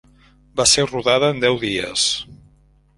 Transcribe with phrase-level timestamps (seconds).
[0.61, 2.11] Va ser rodada en deu dies.